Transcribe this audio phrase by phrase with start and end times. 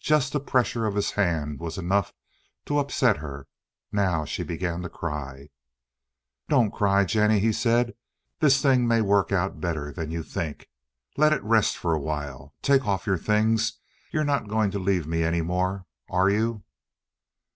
[0.00, 2.12] Just the pressure of his hand was enough
[2.66, 3.46] to upset her.
[3.92, 5.50] Now she began to cry.
[6.48, 7.94] "Don't cry, Jennie," he said.
[8.40, 10.68] "This thing may work out better than you think.
[11.16, 12.54] Let it rest for a while.
[12.60, 13.74] Take off your things.
[14.10, 16.64] You're not going to leave me any more, are you?"